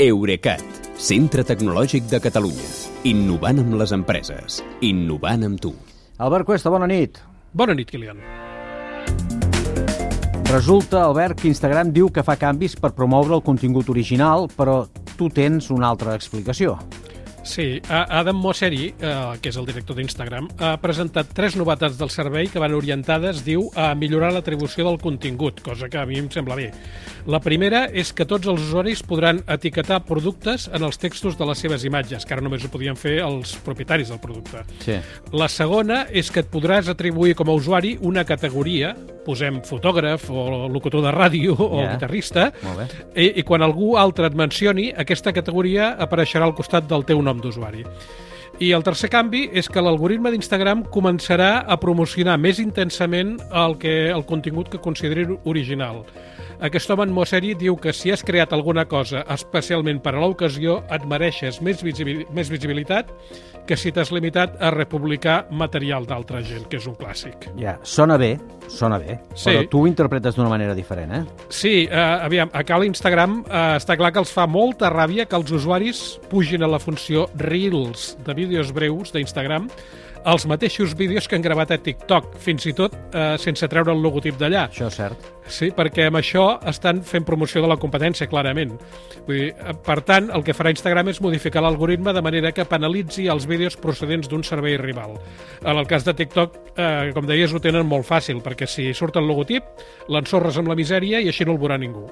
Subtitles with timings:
[0.00, 0.62] Eurecat,
[0.96, 2.68] centre tecnològic de Catalunya.
[3.04, 4.62] Innovant amb les empreses.
[4.80, 5.74] Innovant amb tu.
[6.16, 7.18] Albert Cuesta, bona nit.
[7.52, 8.22] Bona nit, Kilian.
[10.48, 14.86] Resulta, Albert, que Instagram diu que fa canvis per promoure el contingut original, però
[15.18, 16.78] tu tens una altra explicació.
[17.42, 22.50] Sí, Adam Mosseri, eh, que és el director d'Instagram, ha presentat tres novetats del servei
[22.52, 26.54] que van orientades, diu, a millorar l'atribució del contingut, cosa que a mi em sembla
[26.58, 26.70] bé.
[27.26, 31.58] La primera és que tots els usuaris podran etiquetar productes en els textos de les
[31.58, 34.62] seves imatges, que ara només ho podien fer els propietaris del producte.
[34.84, 34.98] Sí.
[35.32, 38.94] La segona és que et podràs atribuir com a usuari una categoria,
[39.24, 41.92] posem fotògraf o locutor de ràdio o Ja.
[41.94, 42.52] guitarrista,
[43.14, 47.29] i, i quan algú altre et mencioni, aquesta categoria apareixerà al costat del teu nom
[47.38, 47.84] d'usuari.
[48.60, 54.10] I el tercer canvi és que l'algoritme d'Instagram començarà a promocionar més intensament el, que,
[54.12, 56.02] el contingut que consideri original.
[56.60, 60.82] Aquest home en Mosseri diu que si has creat alguna cosa especialment per a l'ocasió,
[60.92, 63.08] et mereixes més, visibil més visibilitat
[63.66, 67.46] que si t'has limitat a republicar material d'altra gent, que és un clàssic.
[67.60, 68.34] Ja, sona bé,
[68.68, 69.50] sona bé, Sí.
[69.50, 71.22] però tu ho interpretes d'una manera diferent, eh?
[71.48, 75.36] Sí, eh, aviam, a cal Instagram eh, està clar que els fa molta ràbia que
[75.36, 79.68] els usuaris pugin a la funció Reels de vídeos breus d'Instagram
[80.28, 84.02] els mateixos vídeos que han gravat a TikTok, fins i tot eh, sense treure el
[84.02, 84.66] logotip d'allà.
[84.68, 85.28] Això és cert.
[85.50, 88.76] Sí, perquè amb això estan fent promoció de la competència, clarament.
[89.26, 92.68] Vull dir, eh, per tant, el que farà Instagram és modificar l'algoritme de manera que
[92.68, 95.16] penalitzi els vídeos procedents d'un servei rival.
[95.64, 99.16] En el cas de TikTok, eh, com deies, ho tenen molt fàcil, perquè si surt
[99.16, 99.64] el logotip,
[100.08, 102.08] l'ensorres amb la misèria i així no el veurà ningú.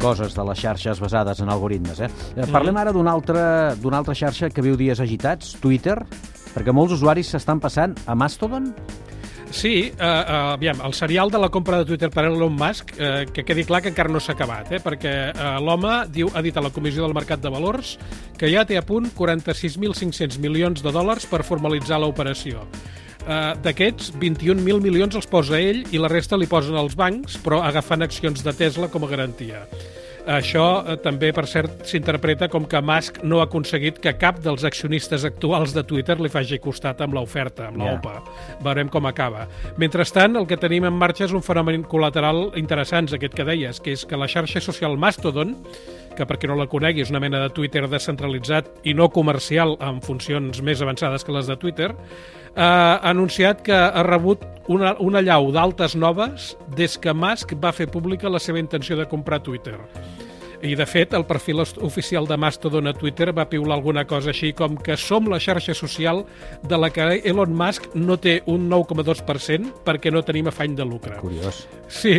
[0.00, 2.08] Coses de les xarxes basades en algoritmes, eh?
[2.34, 3.44] Eh, Parlem ara d'una altra,
[3.76, 5.98] altra xarxa que viu dies agitats, Twitter,
[6.54, 8.72] perquè molts usuaris s'estan passant a Mastodon.
[9.50, 13.26] Sí, eh, eh, aviam, el serial de la compra de Twitter per Elon Musk, eh,
[13.34, 16.56] que quedi clar que encara no s'ha acabat, eh, perquè eh, l'home diu ha dit
[16.56, 17.96] a la Comissió del Mercat de Valors
[18.38, 22.62] que ja té a punt 46.500 milions de dòlars per formalitzar l'operació.
[23.20, 27.60] Uh, D'aquests, 21.000 milions els posa ell i la resta li posen els bancs, però
[27.66, 29.66] agafant accions de Tesla com a garantia.
[30.28, 34.64] Això eh, també, per cert, s'interpreta com que Musk no ha aconseguit que cap dels
[34.68, 38.18] accionistes actuals de Twitter li faci costat amb l'oferta, amb l'OPA.
[38.64, 39.46] Veurem com acaba.
[39.80, 43.96] Mentrestant, el que tenim en marxa és un fenomen col·lateral interessant, aquest que deies, que
[43.96, 45.56] és que la xarxa social Mastodon,
[46.16, 49.76] que per qui no la conegui és una mena de Twitter descentralitzat i no comercial
[49.80, 54.94] amb funcions més avançades que les de Twitter, eh, ha anunciat que ha rebut una,
[55.02, 59.42] una llau d'altes noves des que Musk va fer pública la seva intenció de comprar
[59.42, 59.78] Twitter.
[60.62, 64.52] I, de fet, el perfil oficial de Mastodon a Twitter va piular alguna cosa així
[64.56, 66.24] com que som la xarxa social
[66.68, 71.16] de la que Elon Musk no té un 9,2% perquè no tenim afany de lucre.
[71.22, 71.62] Curiós.
[71.88, 72.12] Sí,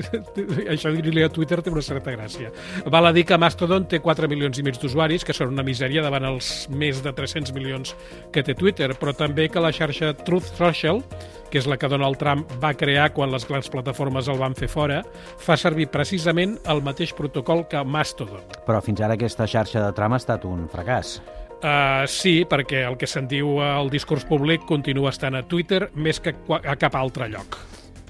[0.72, 2.52] això dir-li a Twitter té una certa gràcia.
[2.92, 6.04] Val a dir que Mastodon té 4 milions i mig d'usuaris, que són una misèria
[6.04, 7.92] davant els més de 300 milions
[8.32, 11.04] que té Twitter, però també que la xarxa Truth Social,
[11.50, 14.68] que és la que Donald Trump va crear quan les grans plataformes el van fer
[14.72, 15.02] fora,
[15.38, 18.44] fa servir precisament el mateix protocol que Mastodon.
[18.66, 21.18] Però fins ara aquesta xarxa de tram ha estat un fracàs.
[21.56, 26.20] Uh, sí, perquè el que se'n diu al discurs públic continua estant a Twitter més
[26.20, 27.56] que a cap altre lloc.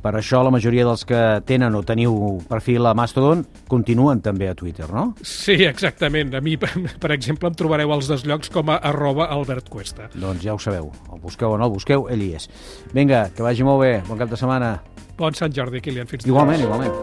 [0.07, 4.55] Per això la majoria dels que tenen o teniu perfil a Mastodon continuen també a
[4.55, 5.09] Twitter, no?
[5.27, 6.31] Sí, exactament.
[6.39, 10.07] A mi, per, exemple, em trobareu als dos llocs com a arroba Albert Cuesta.
[10.15, 10.93] Doncs ja ho sabeu.
[11.11, 12.47] El busqueu o no el busqueu, ell hi és.
[12.95, 13.91] Vinga, que vagi molt bé.
[14.07, 14.77] Bon cap de setmana.
[15.19, 16.07] Bon Sant Jordi, Kilian.
[16.07, 16.95] Fins Igualment, igualment.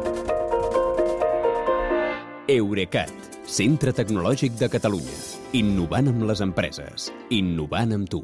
[2.56, 3.12] Eurecat,
[3.44, 5.20] centre tecnològic de Catalunya.
[5.60, 7.12] Innovant amb les empreses.
[7.36, 8.24] Innovant amb tu.